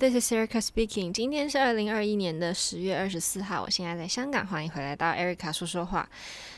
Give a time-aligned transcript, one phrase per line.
[0.00, 1.12] This is Erica speaking。
[1.12, 6.08] 今天是二零二一年的十月二十四号，我现在在香港，欢迎回来到 Erica 说说话。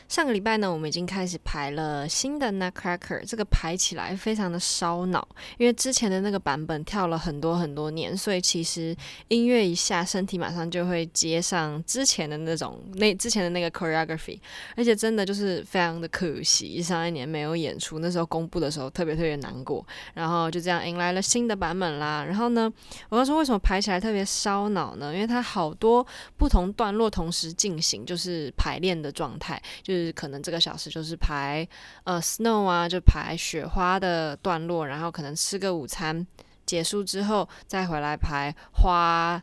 [0.09, 5.27] 上个礼拜呢，我们已经开始排了新的 Nutcracker，这个排起来非常的烧脑，
[5.59, 8.95] 因为之前的那个版本跳了很多很多年，所以其实
[9.29, 14.39] 音乐一下，身体马上就会接上之前的那种那之前的那个 choreography，
[14.77, 22.23] 而且真的就是非常的可惜，上一年没有演出，那时候公布的时候特别特别难过，然后就这样迎来了新的版本啦。
[22.23, 22.71] 然后呢，
[23.09, 25.13] 我要说为什么排起来特别烧脑呢？
[25.13, 30.13] 因为它好多不同段落同时进行，就是排练的状态，就是。
[30.13, 31.67] 可能这个小时就是排
[32.05, 36.25] 呃 snow 啊，就排雪花的段落，然后可能吃个午餐，
[36.67, 39.43] 结束之后再回来排花，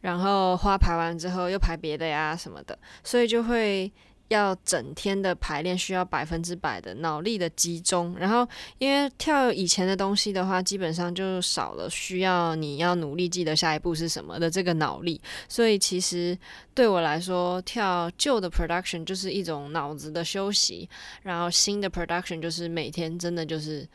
[0.00, 3.90] 然后花排完之后又排别的呀什么的，所以就会。
[4.28, 8.16] 要整天的排练，需要百分之百的脑力的集中。
[8.18, 8.46] 然后，
[8.78, 15.20] 因为跳以前的东西的话，基本上就少了需要你要努力记得下一步是什么的这个脑力。
[15.48, 16.36] 所以，其实
[16.74, 20.88] 对我来说，跳旧的 production 就是一种脑子的休息，
[21.22, 23.86] 然后新的 production 就是每天真的就是。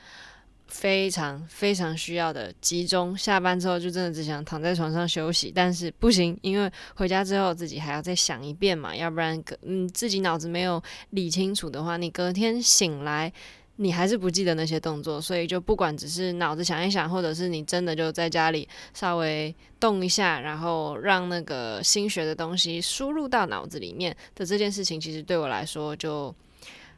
[0.71, 13.31] 非常非常需要的集中，下班之后就真的只想躺在床上休息，但是不行，因为回家之后自己还要再想一遍嘛，要不然嗯自己脑子没有理清楚的话，你隔天醒来
[13.75, 26.33] 你还是不记得那些动作，所以就不管只是脑子想一想，或者是你真的就在家里稍微动一下，然后让那个新学的东西输入到脑子里面的这件事情，其实对我来说就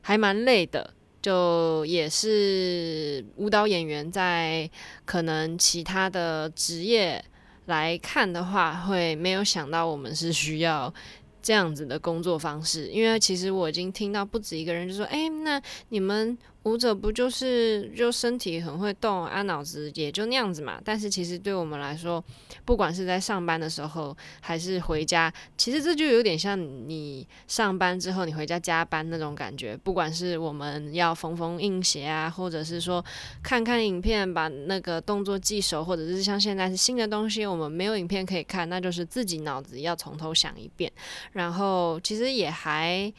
[0.01, 0.93] 还蛮累的。
[1.23, 4.69] 就也是舞蹈演员，在
[5.05, 7.23] 可能其他的职业
[7.65, 10.93] 来看的话，会没有想到我们是需要
[11.41, 20.79] 这样子的工作方式，因为其实我已经听到不止一个人就说：“哎，那你们。”舞者不就是就身体很会动啊，脑子也就那样子嘛。
[20.83, 22.23] 但是其实对我们来说，
[22.63, 29.75] 不管是在上班的时候还是回家，其实这就有点像你上班之后你回家加班那种感觉。
[29.75, 33.03] 不管是我们要缝缝硬鞋啊，或者是说
[33.43, 40.89] 看看影片把那个动作记熟，或者是像现在是新的东西，我们没有影片可以看，那就是自己脑子要从头想一遍。
[41.33, 43.13] 然后其实也还。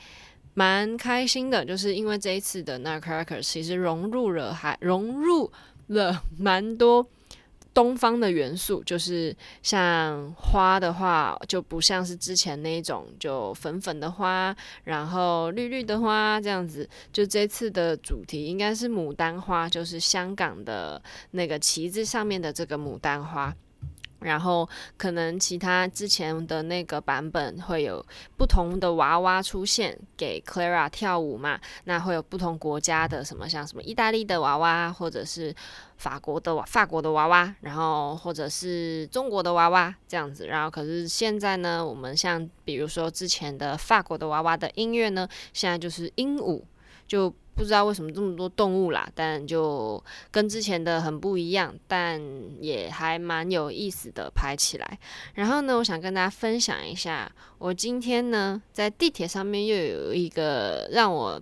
[0.55, 5.51] 蛮开心的，就是因为这一次的 Nutcracker 其实融入了还融入
[5.89, 7.07] 了蛮多
[7.75, 14.55] 东方的元素，就是像花的话，就不像是之前那种就粉粉的花，
[14.85, 16.89] 然后绿绿的花这样子。
[17.13, 23.53] 就这次的主题应该是牡丹花，就是香港的那个旗子上面的这个牡丹花。
[24.25, 28.05] 然后可能其他之前的那个版本会有
[28.37, 35.55] 不同的娃娃出现给 Clara 跳舞嘛，那会有不同国家的什么像什么意大利的娃娃，或者是
[35.99, 40.47] 法国的法国的娃娃，然后或者是中国的娃娃这样子。
[40.47, 46.63] 然后可是现在呢，我们像比如说之前的法国的娃娃的音乐呢，现在就是鹦鹉
[47.07, 47.33] 就。
[47.55, 52.21] 不知道为什么这么多动物啦，但就跟之前的很不一样，但
[52.61, 54.99] 也还蛮有意思的排起来。
[55.35, 61.41] 然后呢，我想跟大家分享一下，我今天呢在地铁上面又有一个让我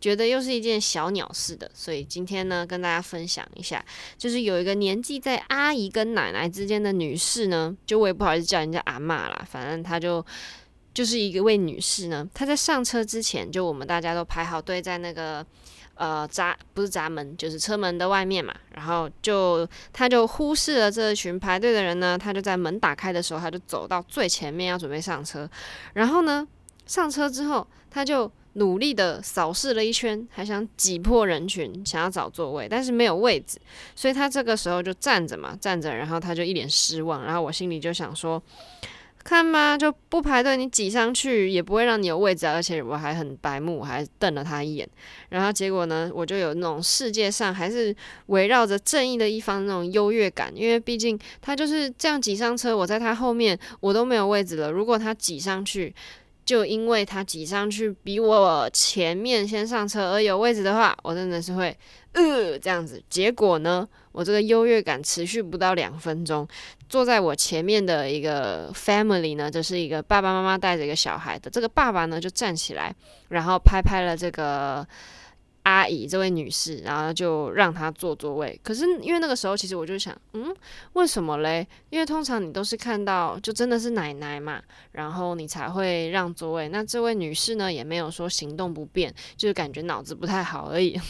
[0.00, 3.84] 觉得又是一件小鸟事的，所以今天呢跟大家分享一下，
[4.18, 10.24] 就是有一个年纪在阿姨跟奶奶之间的女士呢，就我也不好意思叫人家阿嬷啦，反正她就。
[10.94, 15.44] 就是一位女士呢，她在上车之前，就我们大家都排好队在那个
[15.94, 18.54] 呃闸不是闸门，就是车门的外面嘛。
[18.74, 25.48] 然后就她就忽视了这群排队的人呢，她就在门打开的时候，她就走到最前面要准备上车。
[25.94, 26.46] 然后呢，
[26.84, 33.58] 上车之后，她就努力的扫视了一圈，还想挤破人群，想要找座位，但是没有位置，
[33.96, 37.24] 所以她这个时候就站着嘛，站着，然后她就一脸失望。
[37.24, 38.42] 然后我心里就想说。
[39.24, 42.54] 看嘛，就不排队，你挤上去也不会让你有位置啊。
[42.54, 44.88] 而且我还很白目，我还瞪了他一眼。
[45.28, 47.94] 然后结果呢，我就有那种世界上还是
[48.26, 54.70] 围绕着正义的一方那种优越感，因为毕竟他就是这样挤上车，我在他后面，我都没有位置了。
[54.70, 55.94] 如果他挤上去，
[56.44, 61.76] 就因为他挤上去比我前面先上车而有位置的话，我真的是会
[62.12, 63.02] 呃这样子。
[63.08, 66.46] 结果呢，我这个优越感持续不到两分钟。
[66.88, 71.50] 坐在我前面的一个 family 呢，就是一个爸爸妈妈带着一个小孩的。
[71.50, 72.94] 这个爸爸呢就站起来，
[73.28, 74.86] 然后拍拍了这个
[75.62, 78.58] 阿姨这位女士，然后就让她坐座位。
[78.62, 80.54] 可是因为那个时候，其实我就想，嗯，
[80.94, 81.66] 为什么嘞？
[81.90, 84.62] 因为通常你都是看到就真的是奶奶嘛，
[84.92, 86.68] 然后你才会让座位。
[86.68, 91.00] 那这位女士呢也没有说行动不便，就是感觉脑子不太好而已。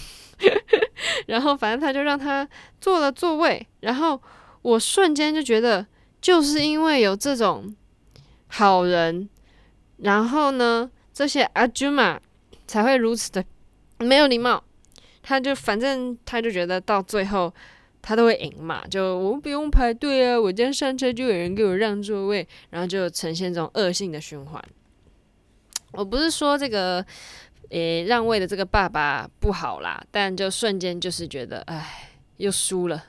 [1.27, 2.49] 然后反正她就让她
[2.81, 4.21] 坐了座位，然后。
[4.63, 5.85] 我瞬间就觉得
[6.21, 7.75] 就是因为有这种
[8.47, 9.29] 好人，
[9.97, 12.21] 然后呢，这些阿朱嘛
[12.65, 13.45] 才会如此的
[14.03, 14.63] 没有礼貌。
[15.23, 17.53] 他就反正他就觉得到最后
[18.01, 24.63] 他都会赢嘛，就我不用排队啊，我今天上车就有人给我让座位，然后就呈现这种恶性的循环。
[25.93, 27.05] 我不是说这个。
[27.71, 33.03] 诶，让位的这个爸爸不好啦，但就瞬间就是觉得，哎，又输了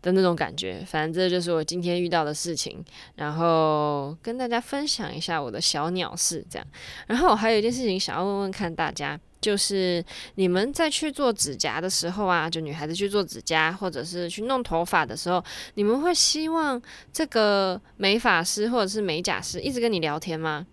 [0.00, 0.84] 的那种感觉。
[0.86, 2.80] 反正这就是我今天遇到的事情，
[3.16, 6.68] 然后跟大家分享一下我的小鸟事，这样。
[7.08, 10.04] 然后我还有一件事情想要问问看大家，就是
[10.34, 15.42] 你们在去做指甲的时候啊，就女孩子去做指甲或者是去弄头发的时候，
[15.72, 16.78] 你们会希望
[17.10, 20.66] 这个美发师或者是美甲师一直跟你聊天吗？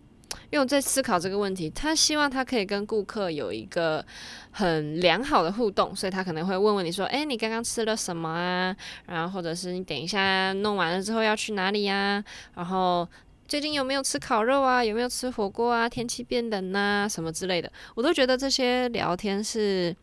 [0.52, 4.06] 因为我在思考这个问题，他希望他可以跟顾客有一个
[4.52, 8.76] 很良好的互动，所以他可能会问问你说：“诶，你刚刚吃了什么啊？
[9.06, 12.22] 然后或者是你等一下弄完了之后要去哪里呀？
[12.54, 13.08] 然后
[13.48, 14.84] 最近有没有吃烤肉啊？
[14.84, 15.88] 有没有吃火锅啊？
[15.88, 19.96] 天气变冷呐，什么之类的，我都觉得这些聊天是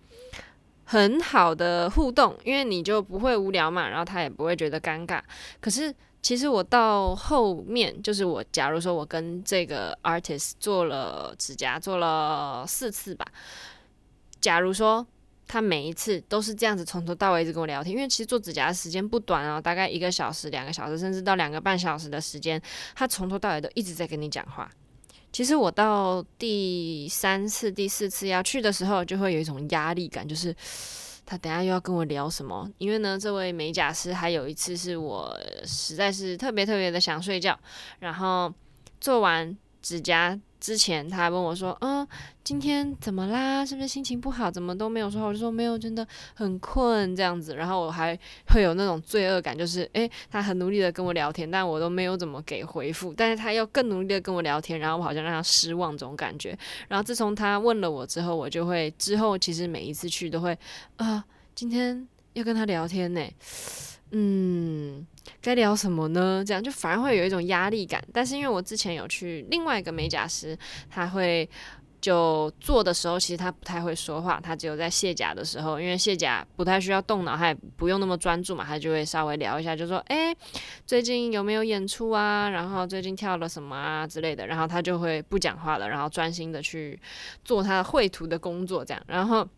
[0.85, 5.21] 很好的互动，因为你就不会无聊嘛，然后他也不会觉得尴尬。
[5.61, 5.95] 可是。
[6.25, 13.27] 其实我到后面，就是我假如说我跟这个 artist 做了指甲，做了四次吧。
[14.41, 15.05] 假如说
[15.53, 22.59] 他每一次都是这样子从头到尾一直跟我聊天，因为其实做指甲的时间不短哦，大概一个小时、两个小时，甚至到两个半小时的时间，
[22.95, 24.71] 他从头到尾都一直在跟你讲话。
[25.31, 30.57] 其实我到第三次、第四次要去的时候，就会有一种压力感，就是。
[31.25, 32.69] 他等下又要跟我聊什么？
[32.79, 37.57] 因为呢，这位美甲师还有一次是我实在是特别特别的想睡觉，
[38.01, 38.53] 然后
[39.01, 42.07] 做完指甲之前，他还问我说：“嗯，
[42.45, 43.67] 今天怎么啦？
[43.67, 44.49] 是不是心情不好？
[44.49, 48.17] 怎么都没有说？”我就说：“没有，真的很困这样子。”然后我还
[48.47, 56.57] 会有那种罪恶感，就是诶，他很努力的跟我聊天，但我都没有怎么给回复，但是他又更努力的跟我聊天，然后我好像让他失望这种感觉。
[56.87, 60.57] 然后自从他问了我之后，我就会之后其实每一次去都会
[60.95, 61.25] 啊，
[61.57, 63.21] 今天要跟他聊天呢，
[64.13, 65.07] 嗯。
[65.41, 66.43] 该聊什么呢？
[66.47, 68.03] 这样就反而会有一种压力感。
[68.13, 70.57] 但是因为我之前有去另外一个美甲师，
[70.89, 71.49] 他会
[72.01, 80.37] 就做的时候，其实他不太会说话，他只有在卸甲的时候，因为卸甲不太需要动脑，他也不用那么专注嘛，他就会稍微聊一下，就说：“诶，
[80.87, 82.49] 最近有没有演出啊？
[82.49, 86.99] 然后最近跳了什么啊之类的。”然后他就会不讲话了，然后专心的去
[87.45, 89.49] 做他的绘图的工作，这样，然后。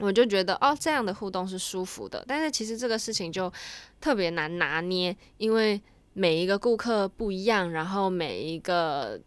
[0.00, 3.52] 我就觉得哦，这样的互动是舒服的，但是其实这个事情就
[4.00, 5.80] 特别难拿捏，因为
[6.14, 9.20] 每一个顾客不一样，然后每一个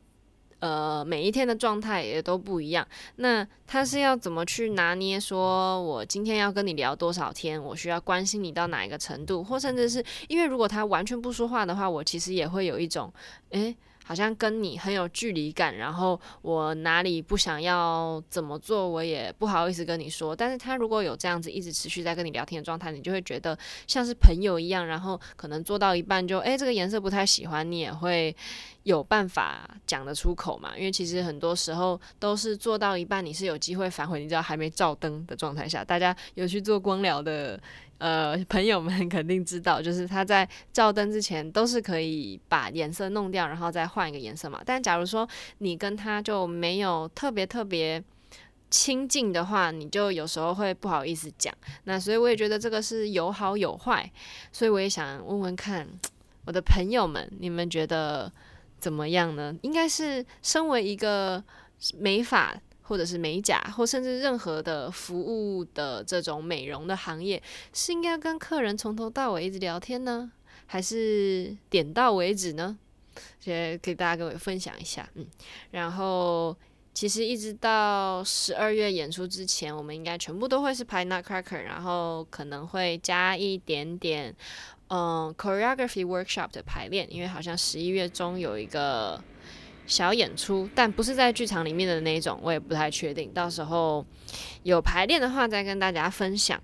[0.60, 2.88] 呃每一天的状态也都不一样。
[3.18, 5.20] 那他是要怎么去拿捏？
[5.20, 13.14] 说我今天要跟你聊多少天，我需要关心你到哪一个程度，或甚至是因为如果他完全不说话的话，我其实也会有一种
[13.52, 13.76] 诶。
[14.04, 20.36] 好像跟你很有距离感，然后我哪里不想要怎么做，我也不好意思跟你说。
[20.36, 23.58] 但是他如果有这样子一直持续在跟你聊天的状态，你就会觉得
[23.88, 24.86] 像是朋友一样。
[24.86, 28.36] 然后可能做到一半就，诶，这个颜色不太喜欢，你也会
[28.84, 30.78] 有办法讲得出口嘛。
[30.78, 37.60] 因为其实很多时候都是做到一半，你是有机会反悔，你知道还没照灯的状态下，大家有去做光疗的。
[38.00, 44.62] 呃，朋友们肯定知道，就是他在照灯之前都是可以把颜色弄掉，然后再换一个颜色嘛。
[44.66, 45.28] 但假如说
[45.59, 48.04] 你跟他就没有特别特别
[48.69, 51.54] 亲近的话，你就有时候会不好意思讲。
[51.85, 54.12] 那所以我也觉得这个是有好有坏，
[54.52, 55.88] 所以我也想问问看
[56.45, 58.30] 我的朋友们，你们觉得
[58.80, 59.56] 怎么样呢？
[59.62, 61.42] 应该是身为一个
[61.97, 62.59] 美发。
[62.83, 67.42] 或者是美甲，或甚至任何的服务的这种美容的行业，
[67.73, 70.31] 是应该跟客人从头到尾一直聊天呢，
[70.66, 72.78] 还是点到为止呢？
[73.40, 75.25] 先给大家跟我分享一下，嗯，
[75.71, 76.56] 然后
[76.94, 84.35] 其实一直到十二月演出之前，我们应该全部都会是排 Nutcracker，然后可能会加一点点
[84.90, 89.23] 嗯 choreography workshop 的排练，因为好像十一月中有一个。
[89.85, 93.31] 小演出，但不是在剧场里面的那种，我也不太确定。
[93.33, 94.06] 到时候
[94.63, 96.61] 有排练的话，再跟大家分享。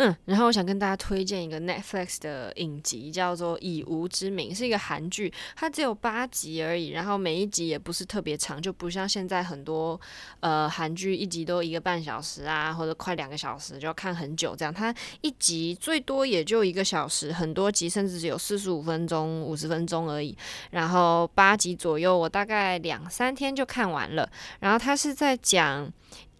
[0.00, 10.00] 嗯，然后我想跟大家推荐一个 Netflix 的影集，叫做《以无之名》，是一个韩剧，它只有八集而已，然后每一集也不是特别长，就不像现在很多
[10.38, 14.72] 呃韩剧一集都一个半小时啊，或者快两个小时就要看很久这样。
[14.72, 20.38] 它一集最多也就一个小时，很多集甚至只有四十五分钟、五十分钟而已。
[20.70, 24.30] 然后八集左右，我大概两三天就看完了。
[24.60, 25.92] 然后它是在讲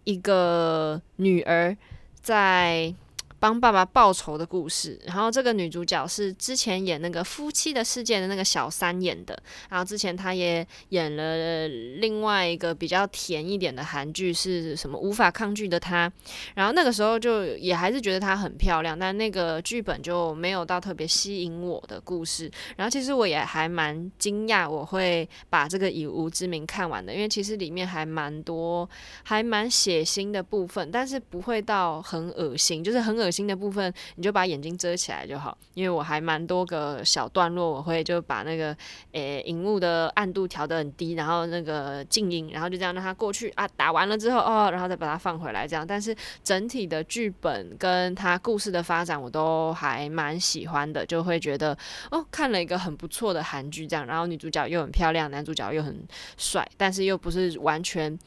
[0.05, 1.77] 一个女儿
[2.23, 2.95] 在。
[3.39, 4.99] 帮爸爸报仇的故事。
[5.05, 9.39] 然后这个女主角是之前演那个《夫妻的世界》的那个小三演的。
[9.69, 14.99] 然后之前她也演了另外一个比较甜一点的韩剧，是什么？
[14.99, 16.11] 无法抗拒的她。
[16.55, 22.51] 然后那个时候就也还是觉得她很漂亮，但那个剧本就没有到特别吸引我的故事。
[22.77, 28.89] 然后其实我也还蛮惊讶，我会把这个《以无之名》看完的，因为其实里面还蛮多，
[29.23, 35.57] 还蛮血腥的部分，但是不会到很恶心，就是很恶心的部分，你就把眼睛遮起来就好。
[35.75, 38.77] 因为我还蛮多个小段落，我会就把那个
[39.13, 45.87] 诶荧幕的暗度调得很低，然后那个静音，然后就这样让它过去啊，打完了之后哦，然后再把它放回来这样。
[45.87, 51.77] 但是整体的剧本跟它故事的发展，我都还蛮喜欢的，就会觉得
[52.11, 56.03] 哦，看了一个很不错的韩剧这样，然后女主角又很漂亮，男主角又很
[56.37, 58.19] 帅，但是又不是完全。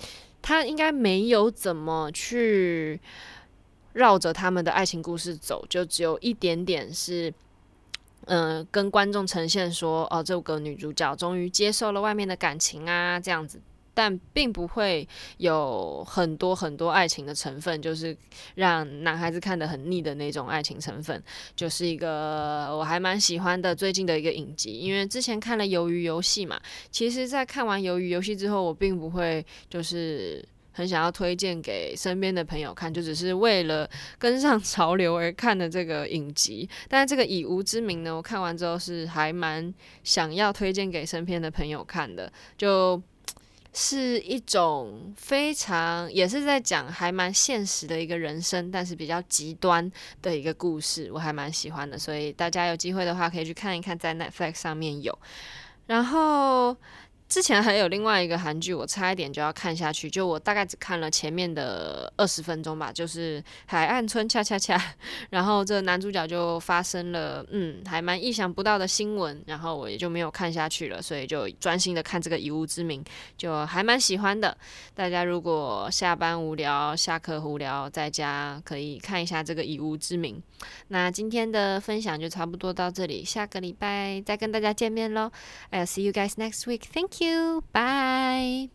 [0.44, 3.00] 他应该没有怎么去
[3.94, 7.34] 绕着他们的爱情故事走，就只有一点点是，
[8.26, 13.60] 嗯、跟观众呈现说，哦，这个女主角终于接受了外面的感情啊，这样子。
[13.94, 15.06] 但并不会
[15.38, 18.16] 有很多很多爱情的成分，就是
[18.56, 21.22] 让男孩子看得很腻的那种爱情成分，
[21.58, 24.80] 就是一个我还蛮喜欢的最近的一个影集。
[24.80, 36.70] 因为之前看了《鱿鱼游戏》嘛，其实，在看完《鱿鱼游戏》之后，我并不会就是很想要推荐给身边的朋友看，就只是为了跟上潮流而看的这个影集。
[36.88, 39.74] 但是这个《以无之名》呢，我看完之后是还蛮
[40.04, 43.02] 想要推荐给身边的朋友看的，就。
[43.74, 49.90] 是一种非常，也是在讲还蛮现实的一个人生，但是比较极端
[50.22, 55.18] 的一个故事，我还蛮喜欢的，所以大家有机会的话可以去看一看，在 Netflix 上面有。
[55.88, 56.76] 然后。
[57.32, 64.78] 之前还有另外一个韩剧，我差一点就要看下去，就我大概只看了前面的二十分钟吧，就是《海岸村恰恰恰》，
[65.32, 73.02] 然后这男主角就发生了嗯还蛮意想不到的新闻，然后我也就没有看下去了，所以就专心的看这个《以物之名》，
[73.38, 74.58] 就还蛮喜欢的。
[74.94, 80.36] 大家如果下班无聊、下课无聊，在家可以看一下这个《以物之名》。
[80.90, 85.32] 那今天的分享就差不多到这里，下个礼拜再跟大家见面喽。
[85.72, 86.82] I'll see you guys next week.
[86.94, 87.21] Thank you.
[87.22, 87.64] You.
[87.72, 88.72] Bye.